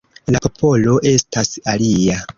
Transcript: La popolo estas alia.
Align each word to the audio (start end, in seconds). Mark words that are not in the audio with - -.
La 0.35 0.39
popolo 0.45 0.95
estas 1.13 1.53
alia. 1.75 2.21